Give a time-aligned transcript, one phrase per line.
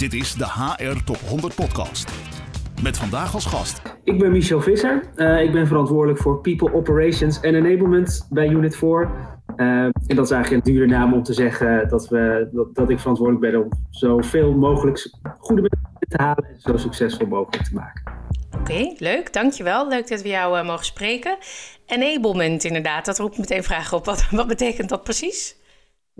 [0.00, 2.10] Dit is de HR Top 100 Podcast.
[2.82, 3.82] Met vandaag als gast.
[4.04, 5.02] Ik ben Michel Visser.
[5.16, 8.88] Uh, ik ben verantwoordelijk voor People Operations en Enablement bij Unit 4.
[8.90, 9.06] Uh,
[9.56, 12.90] eh, en dat is eigenlijk een dure naam om te zeggen dat, we, dat, dat
[12.90, 17.74] ik verantwoordelijk ben om zoveel mogelijk goede mensen te halen en zo succesvol mogelijk te
[17.74, 18.02] maken.
[18.58, 19.32] Oké, leuk.
[19.32, 19.88] Dankjewel.
[19.88, 21.36] Leuk dat we jou uh, mogen spreken.
[21.86, 24.04] Enablement inderdaad, dat roept meteen vragen op.
[24.04, 25.59] Wat, wat betekent dat precies?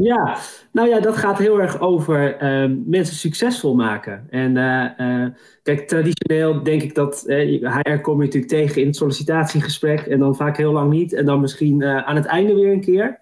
[0.03, 0.39] Ja,
[0.73, 4.27] nou ja, dat gaat heel erg over uh, mensen succesvol maken.
[4.31, 5.27] En uh,
[5.63, 10.37] kijk, traditioneel denk ik dat HR kom je natuurlijk tegen in het sollicitatiegesprek en dan
[10.37, 13.21] vaak heel lang niet en dan misschien aan het einde weer een keer.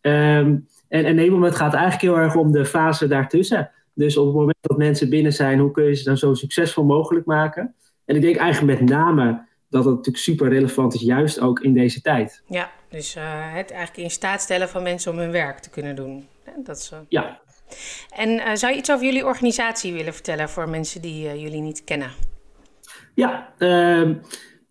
[0.00, 3.70] Um, en enablement gaat eigenlijk heel erg om de fase daartussen.
[3.94, 6.84] Dus op het moment dat mensen binnen zijn, hoe kun je ze dan zo succesvol
[6.84, 7.74] mogelijk maken?
[8.04, 11.72] En ik denk eigenlijk met name dat dat natuurlijk super relevant is, juist ook in
[11.72, 12.42] deze tijd.
[12.46, 13.22] Ja, dus uh,
[13.54, 16.26] het eigenlijk in staat stellen van mensen om hun werk te kunnen doen.
[16.56, 16.98] Dat is, uh...
[17.08, 17.40] Ja.
[18.14, 21.84] En uh, zou je iets over jullie organisatie willen vertellen voor mensen die jullie niet
[21.84, 22.10] kennen?
[23.14, 24.14] Ja, ehm,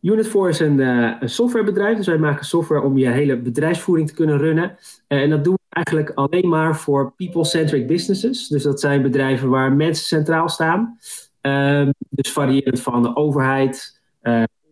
[0.02, 1.98] Unit4 is een, een, softwarebedrijf.
[1.98, 4.78] Dus wij maken software om je hele bedrijfsvoering te kunnen runnen.
[5.08, 8.48] en dat doen we eigenlijk alleen maar voor people-centric businesses.
[8.48, 10.98] Dus dat zijn bedrijven waar mensen centraal staan.
[11.42, 14.02] Ehm, dus variërend van de overheid,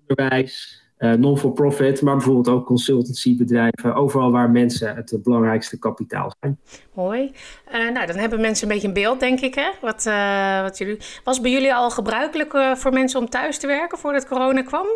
[0.08, 6.60] onderwijs, non-for-profit, maar bijvoorbeeld ook consultancybedrijven, overal waar mensen het belangrijkste kapitaal zijn.
[6.94, 7.32] Mooi.
[7.74, 9.70] Uh, nou, dan hebben mensen een beetje een beeld, denk ik, hè?
[9.82, 10.98] Wat, uh, wat jullie...
[11.24, 14.88] Was bij jullie al gebruikelijk voor mensen om thuis te werken voordat corona kwam?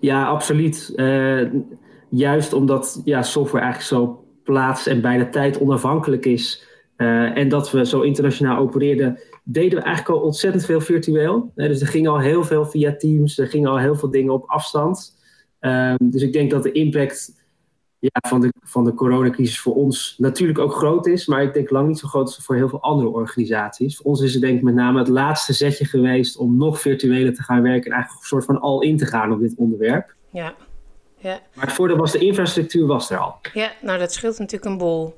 [0.00, 0.92] Ja, absoluut.
[2.08, 6.68] juist omdat ja, software eigenlijk zo plaats- en bijna tijd onafhankelijk is.
[6.96, 9.18] en dat we zo internationaal opereerden,
[9.52, 11.52] deden we eigenlijk al ontzettend veel virtueel.
[11.54, 14.44] dus er ging al heel veel via Teams, er gingen al heel veel dingen op
[14.46, 15.18] afstand.
[15.60, 17.38] Um, dus ik denk dat de impact
[17.98, 21.70] ja, van, de, van de coronacrisis voor ons natuurlijk ook groot is, maar ik denk
[21.70, 23.96] lang niet zo groot als voor heel veel andere organisaties.
[23.96, 27.34] Voor ons is het denk ik met name het laatste zetje geweest om nog virtueler
[27.34, 30.14] te gaan werken en eigenlijk een soort van al in te gaan op dit onderwerp.
[30.30, 30.54] Ja.
[31.16, 31.40] Ja.
[31.54, 33.34] Maar het voordeel was de infrastructuur was er al.
[33.52, 35.14] Ja, nou dat scheelt natuurlijk een bol.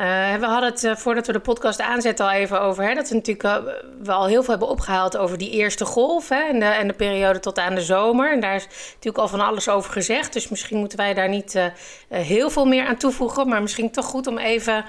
[0.00, 3.08] Uh, we hadden het uh, voordat we de podcast aanzetten al even over hè, dat
[3.08, 3.64] we natuurlijk
[4.02, 6.94] we al heel veel hebben opgehaald over die eerste golf hè, en, de, en de
[6.94, 8.32] periode tot aan de zomer.
[8.32, 10.32] En daar is natuurlijk al van alles over gezegd.
[10.32, 11.60] Dus misschien moeten wij daar niet
[12.08, 13.48] heel veel meer aan toevoegen.
[13.48, 14.84] Maar misschien toch goed om even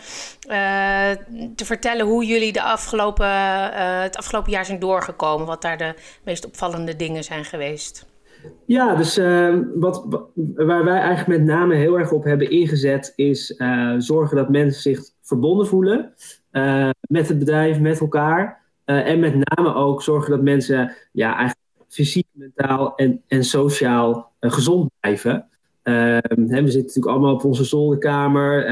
[1.56, 3.30] te vertellen hoe jullie de afgelopen,
[4.02, 5.48] het afgelopen jaar zijn doorgekomen.
[5.48, 8.06] Wat daar de meest opvallende dingen zijn geweest.
[8.66, 10.06] Ja, dus uh, wat,
[10.56, 14.82] waar wij eigenlijk met name heel erg op hebben ingezet, is uh, zorgen dat mensen
[14.82, 16.14] zich verbonden voelen
[16.52, 18.64] uh, met het bedrijf, met elkaar.
[18.86, 24.92] en met name ook zorgen dat mensen ja, eigenlijk fysiek, mentaal en, en sociaal gezond
[25.00, 25.48] blijven.
[25.84, 28.66] Ehm, hè, we zitten natuurlijk allemaal op onze zolderkamer,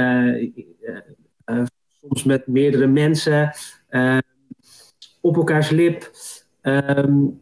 [2.01, 3.53] soms met meerdere mensen,
[5.21, 6.11] op elkaars lip.
[6.61, 7.41] Um,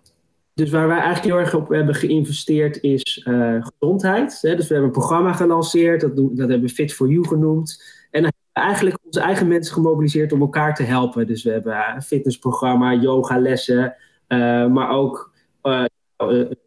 [0.53, 4.39] dus waar wij eigenlijk heel erg op hebben geïnvesteerd is uh, gezondheid.
[4.41, 4.55] Hè?
[4.55, 7.83] Dus we hebben een programma gelanceerd, dat, dat hebben we Fit for You genoemd.
[8.11, 11.27] En dan hebben we eigenlijk onze eigen mensen gemobiliseerd om elkaar te helpen.
[11.27, 13.95] Dus we hebben een fitnessprogramma, yogalessen,
[14.27, 15.85] uh, maar ook uh,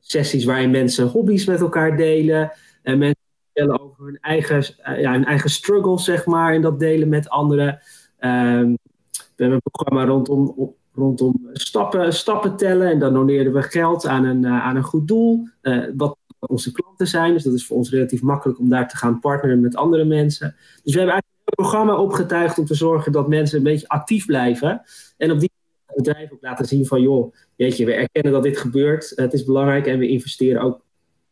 [0.01, 2.53] sessies waarin mensen hobby's met elkaar delen.
[2.83, 3.22] En mensen
[3.53, 4.65] vertellen over hun eigen,
[5.01, 7.81] ja, hun eigen struggles, zeg maar, en dat delen met anderen.
[8.19, 8.75] Ehm,
[9.11, 12.91] we hebben een programma rondom rondom stappen, stappen tellen.
[12.91, 15.49] En dan doneerden we geld aan een, uh, aan een goed doel.
[15.62, 16.16] Uh, wat
[16.47, 17.32] onze klanten zijn.
[17.32, 20.56] Dus dat is voor ons relatief makkelijk om daar te gaan partneren met andere mensen.
[20.83, 24.27] Dus we hebben eigenlijk een programma opgetuigd om te zorgen dat mensen een beetje actief
[24.27, 24.83] blijven.
[25.16, 25.50] En op die
[25.94, 29.12] bedrijf ook laten zien van joh, weet je, we erkennen dat dit gebeurt.
[29.15, 30.84] Het is belangrijk en we investeren ook,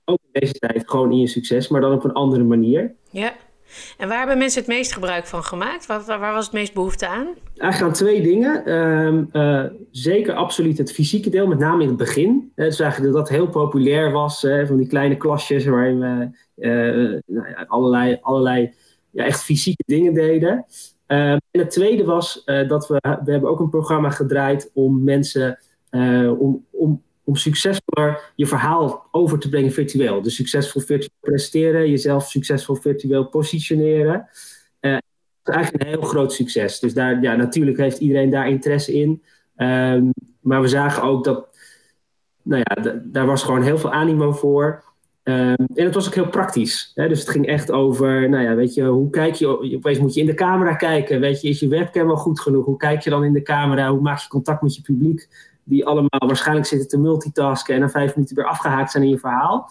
[0.05, 2.95] ook deze tijd gewoon in je succes, maar dan op een andere manier.
[3.11, 3.35] Ja.
[3.99, 5.87] En waar hebben mensen het meest gebruik van gemaakt?
[5.87, 7.27] Waar, was het meest behoefte aan?
[7.57, 8.65] Eigenlijk aan twee dingen.
[8.67, 12.53] Ehm, eh, zeker absoluut het fysieke deel, met name in het begin.
[12.57, 17.21] Uh, dus eigenlijk dat dat heel populair was, van die kleine klasjes waarin we uh,
[17.27, 18.75] nou allerlei, allerlei
[19.11, 20.65] ja, echt fysieke dingen deden.
[21.07, 25.59] Ehm, en het tweede was dat we, we hebben ook een programma gedraaid om mensen
[26.39, 30.23] om, om om succesvoller je verhaal over te brengen virtueel.
[30.23, 34.29] Dus succesvol virtueel presteren, jezelf succesvol virtueel positioneren.
[34.81, 34.97] Uh,
[35.45, 36.81] is eigenlijk een heel groot succes.
[36.81, 39.23] Dus daar, ja, natuurlijk heeft iedereen daar interesse in.
[39.57, 41.49] Um, maar we zagen ook dat,
[42.43, 44.85] nou ja, daar was gewoon heel veel animo voor.
[45.25, 46.93] Um, en het was ook heel praktisch.
[46.95, 47.09] Hè?
[47.09, 50.21] Dus het ging echt over, nou ja, weet je, hoe kijk je, opeens moet je
[50.21, 51.21] in de camera kijken.
[51.21, 52.65] Weet je, is je webcam wel goed genoeg?
[52.65, 53.91] Hoe kijk je dan in de camera?
[53.91, 55.29] Hoe maak je contact met je publiek?
[55.65, 59.19] Die allemaal waarschijnlijk zitten te multitasken en na vijf minuten weer afgehaakt zijn in je
[59.19, 59.71] verhaal.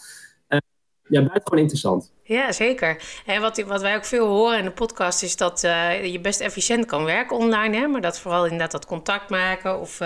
[0.49, 0.59] Uh,
[1.07, 2.11] ja, buitengewoon interessant.
[2.23, 3.03] Ja, zeker.
[3.25, 6.85] En wat, wat wij ook veel horen in de podcast is dat je best efficiënt
[6.85, 7.77] kan werken online.
[7.77, 7.87] Hè?
[7.87, 9.99] Maar dat vooral inderdaad dat contact maken of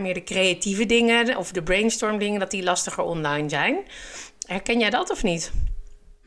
[0.00, 3.76] meer de creatieve dingen of de brainstorm dingen, dat die lastiger online zijn.
[4.46, 5.52] Herken jij dat of niet?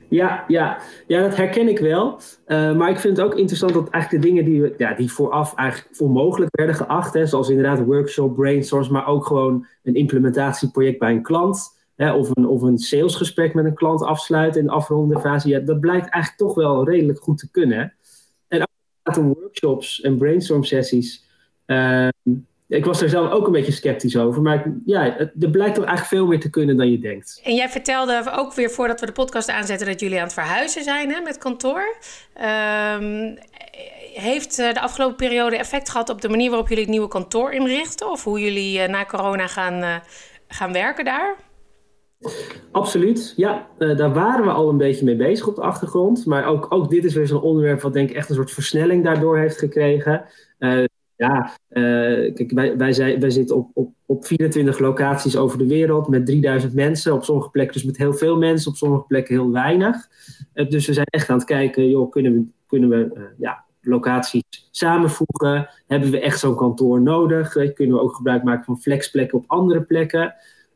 [0.10, 2.20] Ja, ja, ja, dat herken ik wel.
[2.48, 5.12] Uh, maar ik vind het ook interessant dat eigenlijk de dingen die, we, ja, die
[5.12, 11.00] vooraf eigenlijk onmogelijk werden geacht, hè, zoals inderdaad workshop, brainstorms, maar ook gewoon een implementatieproject
[11.00, 14.74] bij een klant, hè, of, een, of een salesgesprek met een klant afsluiten in de
[14.74, 17.94] afrondende fase, ja, dat blijkt eigenlijk toch wel redelijk goed te kunnen.
[18.48, 18.62] En
[19.04, 21.26] ook om workshops en brainstorm sessies.
[21.66, 22.08] Uh,
[22.68, 24.42] ik was er zelf ook een beetje sceptisch over.
[24.42, 27.42] Maar ja, er blijkt toch eigenlijk veel meer te kunnen dan je denkt.
[27.44, 30.84] En jij vertelde ook weer voordat we de podcast aanzetten dat jullie aan het verhuizen
[30.84, 31.96] zijn hè, met kantoor.
[33.00, 33.38] Um,
[34.14, 37.52] heeft eh, de afgelopen periode effect gehad op de manier waarop jullie het nieuwe kantoor
[37.52, 38.12] inrichten?
[38.12, 39.96] Of hoe jullie uh, na corona gaan, uh,
[40.48, 41.36] gaan werken daar?
[42.72, 43.68] Absoluut, ja.
[43.78, 46.26] daar waren we al een beetje mee bezig op de achtergrond.
[46.26, 49.04] Maar ook, ook dit is weer zo'n onderwerp wat denk ik echt een soort versnelling
[49.04, 50.26] daardoor heeft gekregen.
[51.18, 55.68] Ja, uh, kijk, wij, wij, zijn, wij zitten op, op, op 24 locaties over de
[55.68, 57.14] wereld met 3000 mensen.
[57.14, 59.96] Op sommige plekken dus met heel veel mensen, op sommige plekken heel weinig.
[60.54, 63.64] Uh, dus we zijn echt aan het kijken, joh, kunnen we, kunnen we uh, ja,
[63.82, 65.70] locaties samenvoegen?
[65.88, 67.74] Hebben we echt zo'n kantoor nodig?
[67.74, 70.36] kunnen we ook gebruik maken van flexplekken op andere plekken?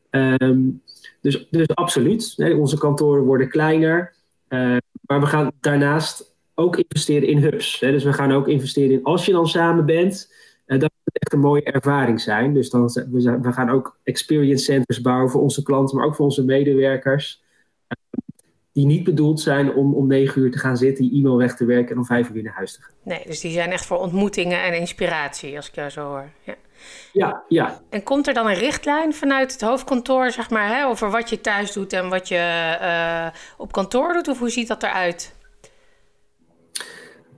[0.09, 0.81] Um,
[1.21, 4.15] dus, dus absoluut, onze kantoren worden kleiner.
[5.01, 6.30] maar we gaan daarnaast
[6.61, 7.79] ook investeren in hubs.
[7.79, 7.91] Hè?
[7.91, 10.33] Dus we gaan ook investeren in als je dan samen bent.
[10.65, 12.53] Uh, dat moet echt een mooie ervaring zijn.
[12.53, 16.25] Dus dan, we, we gaan ook experience centers bouwen voor onze klanten, maar ook voor
[16.25, 17.43] onze medewerkers.
[17.87, 18.23] Uh,
[18.73, 21.65] die niet bedoeld zijn om om negen uur te gaan zitten, je e-mail weg te
[21.65, 22.93] werken en om vijf uur weer naar huis te gaan.
[23.03, 26.29] Nee, dus die zijn echt voor ontmoetingen en inspiratie, als ik jou zo hoor.
[26.43, 26.55] Ja.
[27.13, 27.81] Ja, ja.
[27.89, 31.41] En komt er dan een richtlijn vanuit het hoofdkantoor, zeg maar, hè, over wat je
[31.41, 34.27] thuis doet en wat je uh, op kantoor doet?
[34.27, 35.35] Of hoe ziet dat eruit?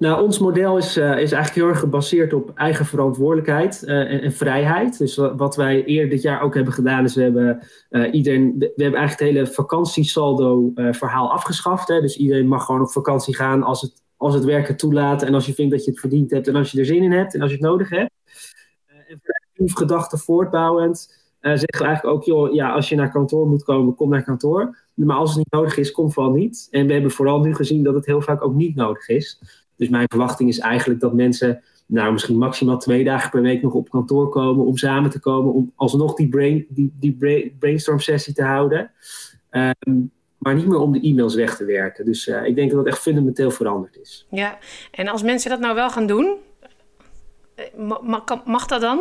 [0.03, 4.31] Nou, ons model is, uh, is eigenlijk heel erg gebaseerd op eigen verantwoordelijkheid uh, en,
[4.31, 4.97] vrijheid.
[4.97, 8.65] Dus wat wij eerder dit jaar ook hebben gedaan, is we hebben uh, iedereen, we
[8.75, 11.87] hebben eigenlijk het hele vakantiesaldo verhaal afgeschaft.
[11.87, 12.01] Hè?
[12.01, 15.45] Dus iedereen mag gewoon op vakantie gaan als het, als het werken toelaat en als
[15.45, 17.41] je vindt dat je het verdiend hebt en als je er zin in hebt en
[17.41, 18.11] als je het nodig hebt.
[19.53, 23.95] en gedachten voortbouwend zeggen we eigenlijk ook, joh, ja, als je naar kantoor moet komen,
[23.95, 24.77] kom naar kantoor.
[24.93, 26.67] Maar als het niet nodig is, kom vooral niet.
[26.71, 29.39] En we hebben vooral nu gezien dat het heel vaak ook niet nodig is.
[29.75, 33.73] Dus mijn verwachting is eigenlijk dat mensen nou, misschien maximaal twee dagen per week nog
[33.73, 38.33] op kantoor komen om samen te komen, om alsnog die, brain, die, die brainstorm sessie
[38.33, 38.91] te houden.
[39.51, 40.11] Um,
[40.43, 42.05] maar niet meer om de e-mails weg te werken.
[42.05, 44.27] Dus uh, ik denk dat dat echt fundamenteel veranderd is.
[44.29, 44.57] Ja,
[44.91, 46.35] en als mensen dat nou wel gaan doen,
[47.55, 47.65] eh,
[48.01, 48.99] mag, mag dat dan?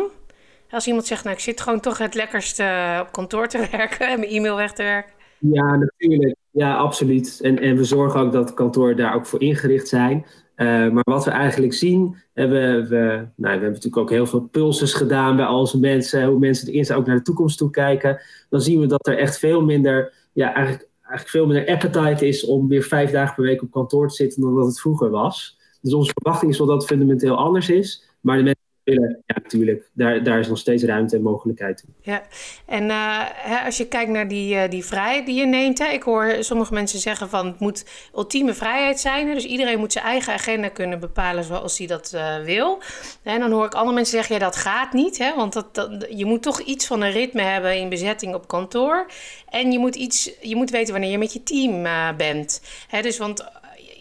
[0.69, 4.07] Als iemand zegt, nou ik zit gewoon toch het lekkerst uh, op kantoor te werken
[4.07, 5.13] en mijn e-mail weg te werken.
[5.39, 6.35] Ja, natuurlijk.
[6.51, 7.39] Ja, absoluut.
[7.41, 10.25] En, en we zorgen ook dat kantoor daar ook voor ingericht zijn.
[10.55, 14.41] Uh, maar wat we eigenlijk zien, hebben we, nou, we hebben natuurlijk ook heel veel
[14.41, 18.21] pulses gedaan bij onze mensen, hoe mensen erin zijn, ook naar de toekomst toe kijken.
[18.49, 22.45] Dan zien we dat er echt veel minder, ja, eigenlijk, eigenlijk veel minder appetite is
[22.45, 25.57] om weer vijf dagen per week op kantoor te zitten dan dat het vroeger was.
[25.81, 28.03] Dus onze verwachting is wel dat het fundamenteel anders is.
[28.21, 31.85] Maar de mensen ja, natuurlijk, daar, daar is nog steeds ruimte en mogelijkheid.
[32.01, 32.23] Ja,
[32.65, 36.03] en uh, als je kijkt naar die, uh, die vrijheid die je neemt, hè, ik
[36.03, 37.85] hoor sommige mensen zeggen van het moet
[38.15, 39.27] ultieme vrijheid zijn.
[39.27, 42.81] Hè, dus iedereen moet zijn eigen agenda kunnen bepalen zoals hij dat uh, wil.
[43.23, 46.05] En dan hoor ik andere mensen zeggen, ja, dat gaat niet, hè, want dat, dat,
[46.09, 49.05] je moet toch iets van een ritme hebben in bezetting op kantoor.
[49.49, 51.87] En je moet, iets, je moet weten wanneer je met je team
[52.17, 52.61] bent.
[52.87, 53.51] Hè, dus want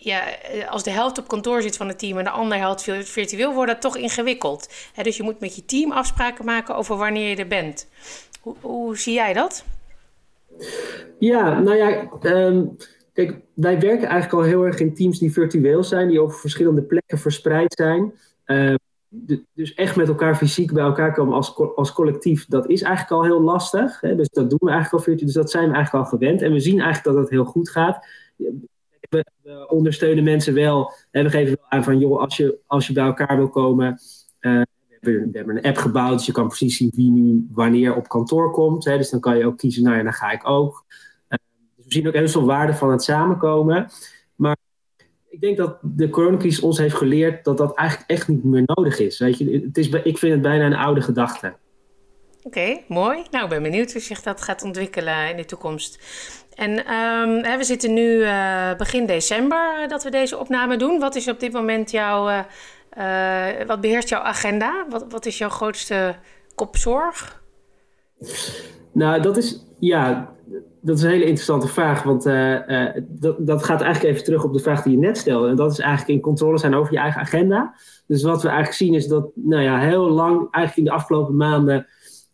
[0.05, 2.83] ja, eh, als de helft op kantoor zit van het team en de andere helft
[3.03, 4.69] virtueel, wordt dat toch ingewikkeld.
[5.03, 7.89] dus je moet met je team afspraken maken over wanneer je er bent.
[8.41, 9.65] Hoe, hoe zie jij dat?
[11.19, 12.65] Ja, nou ja, ehm,
[13.13, 16.83] kijk, wij werken eigenlijk al heel erg in teams die virtueel zijn, die over verschillende
[16.83, 18.13] plekken verspreid zijn.
[18.45, 18.77] Ehm,
[19.55, 23.25] dus echt met elkaar fysiek bij elkaar komen als, als collectief, dat is eigenlijk al
[23.25, 24.01] heel lastig.
[24.01, 24.17] Hè?
[24.17, 25.33] Dus dat doen we eigenlijk al virtueel.
[25.33, 26.43] Dus dat zijn we eigenlijk al gewend.
[26.43, 28.07] En we zien eigenlijk dat het heel goed gaat
[29.13, 30.93] we, ondersteunen mensen wel.
[31.11, 33.99] En we geven wel aan van, joh, als je, als je bij elkaar wil komen.
[34.41, 34.63] Uh,
[35.01, 38.51] we, hebben, een app gebouwd, dus je kan precies zien wie nu wanneer op kantoor
[38.51, 38.85] komt.
[38.85, 40.85] Hè, dus dan kan je ook kiezen, nou ja, dan ga ik ook.
[41.29, 41.39] Uh,
[41.77, 43.91] dus we zien ook heel veel waarde van het samenkomen.
[44.35, 44.57] Maar
[45.29, 48.99] ik denk dat de coronacrisis ons heeft geleerd dat dat eigenlijk echt niet meer nodig
[48.99, 49.19] is.
[49.19, 51.55] Weet je, het is ik vind het bijna een oude gedachte.
[52.43, 53.23] Oké, mooi.
[53.31, 55.99] Nou, ik ben benieuwd hoe zich dat gaat ontwikkelen in de toekomst.
[56.55, 60.99] En um, we zitten nu uh, begin december uh, dat we deze opname doen.
[60.99, 64.87] Wat is op dit moment jouw, uh, wat beheerst jouw agenda?
[64.89, 66.15] Wat, wat is jouw grootste
[66.55, 67.43] kopzorg?
[68.93, 70.31] Nou, dat is, ja,
[70.81, 72.03] dat is een hele interessante vraag.
[72.03, 72.23] Want
[72.99, 75.49] dat, dat gaat eigenlijk even terug op de vraag die je net stelde.
[75.49, 77.75] En dat is eigenlijk in controle zijn over je eigen agenda.
[78.07, 81.37] Dus wat we eigenlijk zien is dat, nou ja, heel lang, eigenlijk in de afgelopen
[81.37, 81.87] maanden,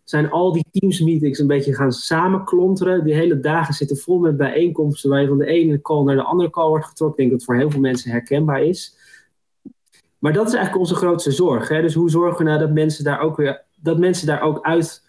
[0.09, 3.05] zijn al die teamsmeetings een beetje gaan samenklonteren.
[3.05, 6.23] Die hele dagen zitten vol met bijeenkomsten waar je van de ene call naar de
[6.23, 7.25] andere call wordt getrokken.
[7.25, 8.97] Ik denk dat het voor heel veel mensen herkenbaar is.
[10.19, 11.69] Maar dat is eigenlijk onze grootste zorg.
[11.69, 11.81] Hè?
[11.81, 15.05] Dus hoe zorgen we nou dat mensen daar ook weer, dat mensen daar ook uit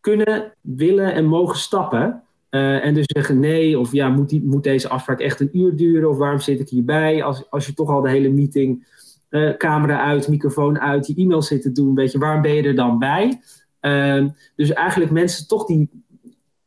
[0.00, 2.22] kunnen, willen en mogen stappen.
[2.50, 5.76] Uh, en dus zeggen nee, of ja, moet, die, moet deze afspraak echt een uur
[5.76, 6.10] duren?
[6.10, 7.22] Of waarom zit ik hierbij?
[7.22, 8.86] Als, als je toch al de hele meeting,
[9.30, 12.62] uh, camera uit, microfoon uit, je e-mail zit te doen, weet je, waarom ben je
[12.62, 13.40] er dan bij?
[13.80, 15.90] Uh, dus eigenlijk mensen toch, die,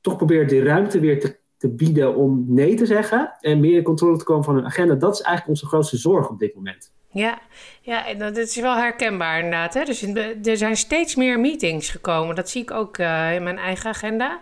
[0.01, 3.83] toch proberen die ruimte weer te, te bieden om nee te zeggen en meer in
[3.83, 4.95] controle te komen van hun agenda.
[4.95, 6.91] Dat is eigenlijk onze grootste zorg op dit moment.
[7.13, 7.39] Ja,
[7.81, 9.73] ja dat is wel herkenbaar inderdaad.
[9.73, 9.83] Hè?
[9.83, 10.03] Dus
[10.43, 12.35] er zijn steeds meer meetings gekomen.
[12.35, 14.41] Dat zie ik ook uh, in mijn eigen agenda.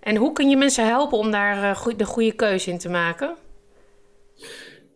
[0.00, 3.34] En hoe kun je mensen helpen om daar uh, de goede keuze in te maken?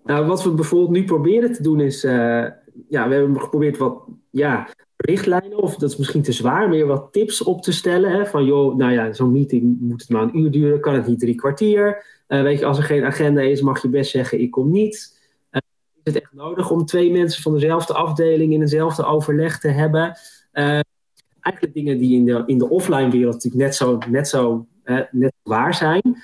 [0.04, 2.04] Nou, wat we bijvoorbeeld nu proberen te doen is...
[2.04, 2.46] Uh,
[2.88, 4.68] ja, we hebben geprobeerd wat ja,
[5.04, 8.10] richtlijnen, of dat is misschien te zwaar, meer wat tips op te stellen.
[8.10, 8.26] Hè?
[8.26, 11.20] Van joh, nou ja, zo'n meeting moet het maar een uur duren, kan het niet
[11.20, 12.04] drie kwartier.
[12.26, 15.20] weet je, als er geen agenda is, mag je best zeggen ik kom niet
[16.02, 20.18] is het echt nodig om twee mensen van dezelfde afdeling in eenzelfde overleg te hebben?
[20.52, 20.80] Uh,
[21.40, 24.66] eigenlijk dingen die in de, in de offline wereld natuurlijk net zo, net zo
[25.10, 26.22] net waar zijn.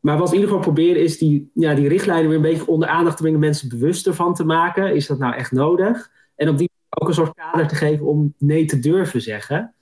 [0.00, 2.66] Maar wat we in ieder geval proberen is die, ja, die richtlijnen weer een beetje
[2.66, 4.94] onder aandacht te brengen, mensen bewuster van te maken.
[4.94, 6.10] Is dat nou echt nodig?
[6.36, 9.74] En op die ook een soort kader te geven om nee te durven zeggen.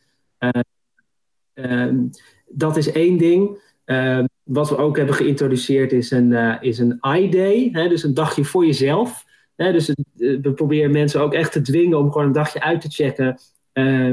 [2.47, 3.61] dat is één ding.
[3.87, 8.45] Uh, wat we ook hebben geïntroduceerd is een, uh, is een I-day, dus een dagje
[8.45, 9.25] voor jezelf.
[9.57, 9.95] Hè, dus uh,
[10.41, 13.39] we proberen mensen ook echt te dwingen om gewoon een dagje uit te checken.
[13.73, 14.11] Uh,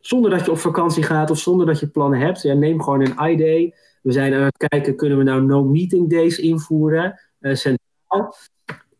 [0.00, 2.42] zonder dat je op vakantie gaat of zonder dat je plannen hebt.
[2.42, 3.74] Ja, neem gewoon een I-day.
[4.02, 7.20] We zijn aan het kijken, kunnen we nou no-meeting days invoeren?
[7.40, 8.34] centraal.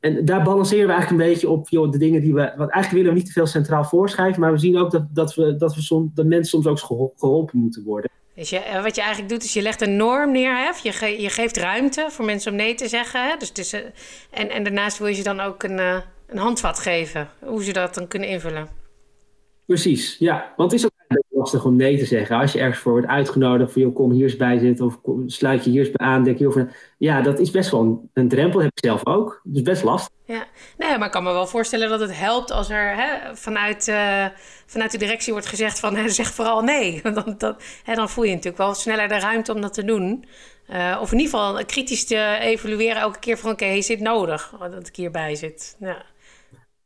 [0.05, 2.41] En daar balanceren we eigenlijk een beetje op joh, de dingen die we.
[2.41, 5.35] Want eigenlijk willen we niet te veel centraal voorschrijven, maar we zien ook dat, dat,
[5.35, 6.79] we, dat, we som, dat mensen soms ook
[7.19, 8.11] geholpen moeten worden.
[8.35, 10.57] Dus je, eh, wat je eigenlijk doet, is je legt een norm neer.
[10.57, 10.71] Hè?
[10.83, 13.29] Je, ge, je geeft ruimte voor mensen om nee te zeggen.
[13.29, 13.37] Hè?
[13.37, 13.73] Dus, dus,
[14.31, 15.97] en, en daarnaast wil je ze dan ook een, uh,
[16.27, 17.29] een handvat geven.
[17.41, 18.69] Hoe ze dat dan kunnen invullen.
[19.67, 20.53] Precies, ja.
[20.57, 20.87] Want het is
[21.45, 22.37] lastig om nee te zeggen.
[22.37, 24.87] Als je ergens voor wordt uitgenodigd, van joh, kom hier eens bij zitten.
[24.87, 26.23] Of kom, sluit je hier eens bij aan.
[26.23, 26.57] Denk je, of,
[26.99, 28.61] ja, dat is best wel een, een drempel.
[28.61, 29.41] heb ik zelf ook.
[29.45, 30.13] Dus best lastig.
[30.25, 30.45] Ja,
[30.79, 34.27] nee, maar ik kan me wel voorstellen dat het helpt als er hè, vanuit, uh,
[34.67, 37.01] vanuit de directie wordt gezegd van hè, zeg vooral nee.
[37.15, 40.25] dan, dat, hè, dan voel je natuurlijk wel sneller de ruimte om dat te doen.
[40.71, 44.01] Uh, of in ieder geval kritisch te evalueren elke keer van oké, okay, is dit
[44.01, 45.77] nodig dat ik hierbij zit?
[45.81, 46.05] Ja,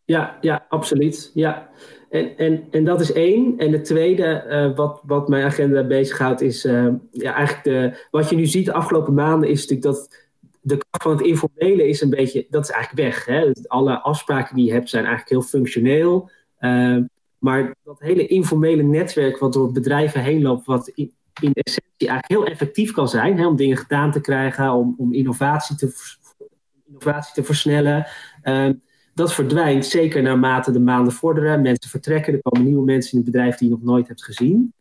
[0.04, 1.30] ja, ja absoluut.
[1.34, 1.68] Ja.
[2.10, 3.58] En, en, en dat is één.
[3.58, 8.30] En de tweede, uh, wat, wat mijn agenda bezighoudt, is uh, ja, eigenlijk de, wat
[8.30, 10.26] je nu ziet de afgelopen maanden, is natuurlijk dat
[10.60, 13.24] de kracht van het informele is een beetje, dat is eigenlijk weg.
[13.24, 13.50] Hè?
[13.66, 16.30] Alle afspraken die je hebt zijn eigenlijk heel functioneel.
[16.60, 16.96] Uh,
[17.38, 21.12] maar dat hele informele netwerk wat door bedrijven heen loopt, wat in,
[21.52, 25.92] essentie eigenlijk heel effectief kan zijn, om dingen gedaan te krijgen, om, om innovatie, te,
[26.86, 28.06] innovatie te versnellen.
[28.44, 28.68] Uh,
[29.18, 31.62] dat verdwijnt zeker naarmate de maanden vorderen.
[31.62, 34.72] Mensen vertrekken, er komen nieuwe mensen in het bedrijf die je nog nooit hebt gezien.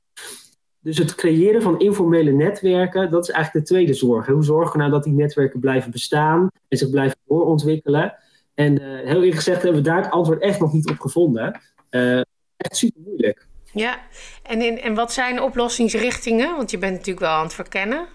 [0.80, 4.28] Dus het creëren van informele netwerken, dat is eigenlijk de tweede zorg.
[4.28, 8.16] Hoe zorgen we nou dat die netwerken blijven bestaan en zich blijven doorontwikkelen?
[8.54, 11.60] En uh, heel eerlijk gezegd hebben we daar het antwoord echt nog niet op gevonden.
[11.92, 12.18] Uh,
[12.58, 13.48] echt super moeilijk.
[13.74, 14.00] Ja,
[14.44, 16.56] en, in, en wat zijn oplossingsrichtingen?
[16.56, 18.06] Want je bent natuurlijk wel aan het verkennen.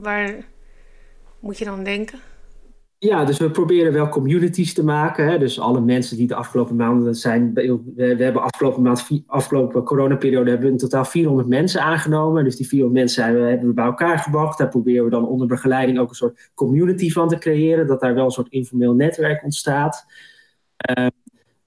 [0.00, 0.44] Waar
[1.40, 2.20] moet je dan denken?
[3.04, 5.26] Ja, dus we proberen wel communities te maken.
[5.26, 5.38] Hè?
[5.38, 7.54] Dus alle mensen die de afgelopen maanden zijn.
[7.54, 12.44] We, hebben afgelopen maand, afgelopen coronaperiode, hebben we in totaal 400 mensen aangenomen.
[12.44, 14.58] Dus die 400 mensen zijn, we, hebben we bij elkaar gebracht.
[14.58, 17.86] Daar proberen we dan onder begeleiding ook een soort community van te creëren.
[17.86, 20.06] Dat daar wel een soort informeel netwerk ontstaat.
[20.98, 21.06] Uh,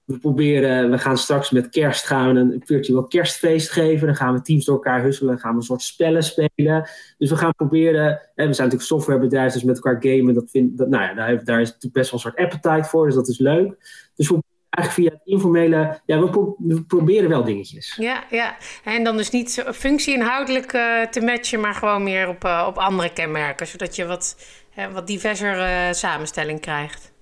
[0.06, 4.06] we proberen, we gaan straks met kerst gaan we een virtueel kerstfeest geven.
[4.06, 6.88] Dan gaan we teams door elkaar husselen, gaan we een soort spellen spelen.
[7.18, 10.34] Dus we gaan proberen, en we zijn natuurlijk softwarebedrijf, dus met elkaar gamen.
[10.34, 13.14] Dat vind, dat, nou ja, daar, is natuurlijk best wel een soort appetite voor, dus
[13.14, 13.76] dat is leuk.
[14.14, 17.96] Dus we eigenlijk via het informele, ja, we, pro we, proberen wel dingetjes.
[18.00, 22.64] Ja, ja, en dan dus niet functie-inhoudelijk uh, te matchen, maar gewoon meer op, uh,
[22.68, 24.36] op andere kenmerken, zodat je wat,
[24.78, 27.14] uh, wat diverser samenstelling krijgt.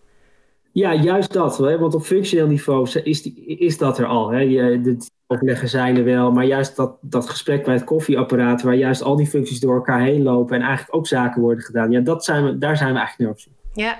[0.74, 1.58] Ja, juist dat.
[1.58, 1.78] Hè?
[1.78, 4.30] Want op functioneel niveau is, die, is dat er al.
[4.30, 4.38] Hè?
[4.38, 8.74] Je, de overleggen zijn er wel, maar juist dat, dat gesprek bij het koffieapparaat, waar
[8.74, 12.00] juist al die functies door elkaar heen lopen en eigenlijk ook zaken worden gedaan, ja,
[12.00, 13.52] dat zijn we, daar zijn we eigenlijk naar op zoek.
[13.72, 13.98] Ja,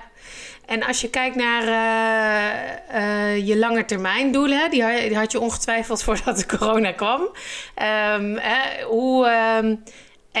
[0.65, 6.37] En als je kijkt naar uh, uh, je langetermijndoelen, die, die had je ongetwijfeld voordat
[6.37, 7.21] de corona kwam.
[7.21, 8.39] Um,
[8.87, 9.27] hoe,
[9.61, 9.83] um,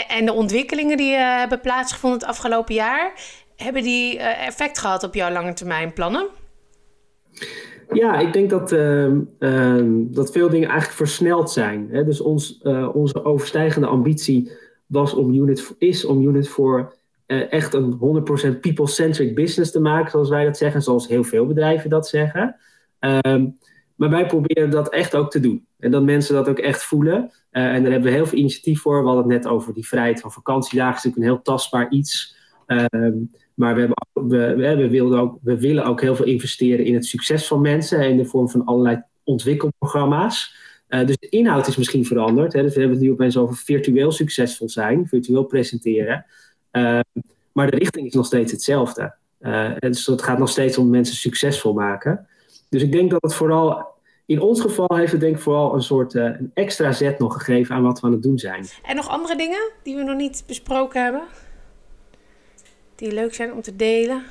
[0.07, 3.11] en de ontwikkelingen die hebben plaatsgevonden het afgelopen jaar,
[3.55, 6.27] hebben die effect gehad op jouw langetermijnplannen?
[7.91, 9.07] Ja, ik denk dat, uh,
[9.39, 11.87] uh, dat veel dingen eigenlijk versneld zijn.
[11.91, 12.03] Hè?
[12.03, 14.51] Dus ons, uh, onze overstijgende ambitie
[14.85, 16.95] was om unit, is om Unit voor
[17.27, 17.99] uh, echt een
[18.55, 22.55] 100% people-centric business te maken, zoals wij dat zeggen, zoals heel veel bedrijven dat zeggen.
[22.99, 23.57] Um,
[23.95, 25.67] maar wij proberen dat echt ook te doen.
[25.79, 27.31] En dat mensen dat ook echt voelen.
[27.51, 29.01] En daar hebben we heel veel initiatief voor.
[29.01, 30.93] We hadden het net over die vrijheid van vakantiedagen.
[30.93, 32.37] Dat is natuurlijk een heel tastbaar iets.
[32.67, 37.05] Um, maar we, hebben, we, we, ook, we willen ook heel veel investeren in het
[37.05, 38.09] succes van mensen.
[38.09, 40.55] In de vorm van allerlei ontwikkelprogramma's.
[40.89, 42.53] Uh, dus de inhoud is misschien veranderd.
[42.53, 42.61] Hè?
[42.61, 45.07] Dus we hebben het nu opeens over virtueel succesvol zijn.
[45.07, 46.25] Virtueel presenteren.
[46.71, 46.99] Uh,
[47.51, 49.15] maar de richting is nog steeds hetzelfde.
[49.41, 52.27] Uh, dus het gaat nog steeds om mensen succesvol maken.
[52.69, 53.93] Dus ik denk dat het vooral
[54.25, 57.33] in ons geval heeft het denk ik vooral een soort uh, een extra zet nog
[57.33, 58.65] gegeven aan wat we aan het doen zijn.
[58.83, 61.21] En nog andere dingen die we nog niet besproken hebben?
[62.95, 64.23] Die leuk zijn om te delen?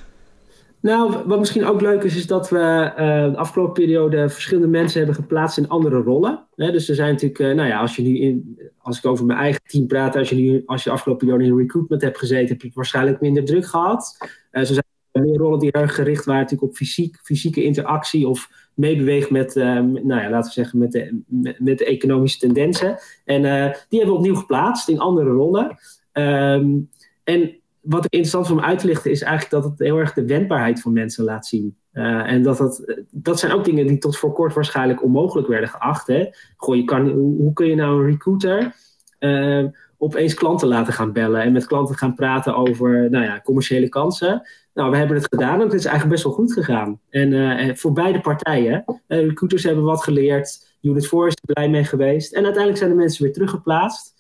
[0.81, 4.99] Nou, wat misschien ook leuk is, is dat we uh, de afgelopen periode verschillende mensen
[4.99, 6.47] hebben geplaatst in andere rollen.
[6.57, 9.39] Dus er zijn natuurlijk, uh, nou ja, als je nu in, als ik over mijn
[9.39, 12.49] eigen team praat, als je nu, als je de afgelopen periode in recruitment hebt gezeten,
[12.49, 14.17] heb je waarschijnlijk minder druk gehad.
[14.53, 18.29] Uh, zo zijn er meer rollen die erg gericht waren natuurlijk op fysiek, fysieke interactie
[18.29, 21.21] of meebeweegt met, nou ja, laten we zeggen, met de,
[21.59, 22.99] met, de economische tendensen.
[23.25, 23.43] En
[23.89, 25.77] die hebben we opnieuw geplaatst in andere rollen.
[26.13, 26.89] Um,
[27.25, 27.55] en
[27.85, 30.81] wat interessant voor me uit te lichten is eigenlijk dat het heel erg de wendbaarheid
[30.81, 31.77] van mensen laat zien.
[31.93, 35.69] Uh, en dat, dat, dat zijn ook dingen die tot voor kort waarschijnlijk onmogelijk werden
[35.69, 36.07] geacht.
[36.07, 36.27] Hè?
[36.57, 38.75] Goh, je kan, hoe, kun je nou een recruiter
[39.21, 39.65] uh,
[39.99, 44.43] opeens klanten laten gaan bellen en met klanten gaan praten over nou ja, commerciële kansen?
[44.75, 47.01] Nou, we hebben het gedaan en het is eigenlijk best wel goed gegaan.
[47.11, 48.85] En uh, voor beide partijen.
[49.07, 50.77] recruiters hebben wat geleerd.
[50.81, 52.33] Unit 4 is er blij mee geweest.
[52.33, 54.14] En uiteindelijk zijn de mensen weer teruggeplaatst.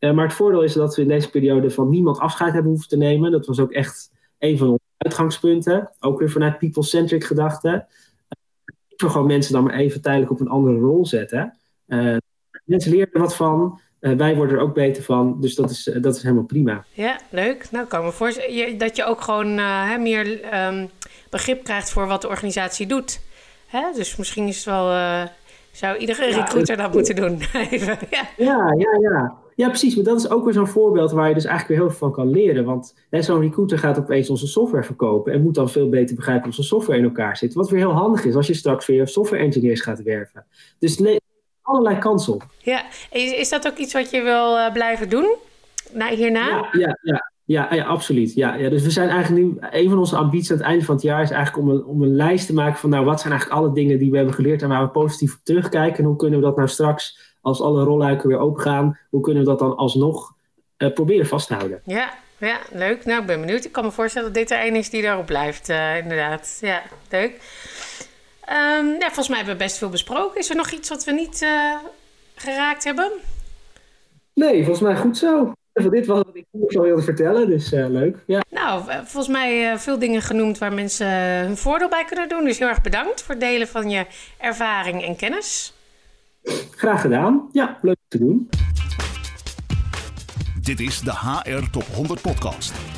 [0.00, 2.88] Uh, maar het voordeel is dat we in deze periode van niemand afscheid hebben hoeven
[2.88, 3.30] te nemen.
[3.30, 5.90] Dat was ook echt een van onze uitgangspunten.
[6.00, 7.68] Ook weer vanuit people-centric gedachte.
[7.68, 11.54] Uh, gewoon mensen dan maar even tijdelijk op een andere rol zetten.
[11.86, 12.16] Uh,
[12.64, 13.80] mensen leren er wat van.
[14.00, 15.40] wij worden er ook beter van.
[15.40, 16.84] Dus dat is, dat is helemaal prima.
[16.92, 17.70] Ja, leuk.
[17.70, 19.54] Nou, kan me voorstellen dat je ook gewoon
[20.02, 20.90] meer um,
[21.30, 23.20] begrip krijgt voor wat de organisatie doet.
[23.66, 23.92] Hè?
[23.94, 24.86] Dus misschien is het wel...
[25.70, 27.40] zou iedere recruiter ja, dat moeten doen?
[27.70, 28.28] even, ja.
[28.36, 29.46] ja, ja, ja.
[29.58, 29.94] Ja, precies.
[29.94, 32.16] Maar dat is ook weer zo'n voorbeeld waar je dus eigenlijk weer heel veel van
[32.16, 32.64] kan leren.
[32.64, 36.56] Want zo'n recruiter gaat opeens onze software verkopen en moet dan veel beter begrijpen hoe
[36.56, 37.54] onze software in elkaar zit.
[37.54, 40.44] Wat weer heel handig is als je straks weer software engineers gaat werven.
[40.78, 41.02] Dus
[41.62, 42.46] allerlei kansen op.
[42.58, 45.34] Ja, is, is dat ook iets wat je wil uh, blijven doen
[45.92, 46.48] na, hierna?
[46.48, 47.32] Ja, ja, ja.
[47.44, 48.34] Ja, ja, absoluut.
[48.34, 50.94] Ja, ja, dus we zijn eigenlijk nu, een van onze ambities aan het einde van
[50.94, 53.32] het jaar is eigenlijk om een, om een lijst te maken van, nou, wat zijn
[53.32, 56.16] eigenlijk alle dingen die we hebben geleerd en waar we positief op terugkijken en hoe
[56.16, 59.58] kunnen we dat nou straks als alle rolluiken weer open gaan, hoe kunnen we dat
[59.58, 60.34] dan alsnog
[60.78, 61.80] uh, proberen vast te houden?
[61.84, 63.04] Ja, ja, leuk.
[63.04, 63.64] Nou, ik ben benieuwd.
[63.64, 66.58] Ik kan me voorstellen dat dit er een is die daarop blijft, uh, inderdaad.
[66.60, 67.40] Ja, leuk.
[68.48, 70.40] Um, ja, volgens mij hebben we best veel besproken.
[70.40, 71.76] Is er nog iets wat we niet uh,
[72.34, 73.12] geraakt hebben?
[74.34, 75.52] Nee, volgens mij goed zo.
[75.72, 78.16] Dit was wat ik zo wilde vertellen, dus uh, leuk.
[78.26, 78.42] Ja.
[78.50, 81.08] Nou, volgens mij veel dingen genoemd waar mensen
[81.44, 82.44] hun voordeel bij kunnen doen.
[82.44, 84.06] Dus heel erg bedankt voor het delen van je
[84.38, 85.72] ervaring en kennis.
[86.70, 87.48] Graag gedaan.
[87.52, 88.48] Ja, leuk te doen.
[90.60, 92.97] Dit is de HR Top 100 Podcast.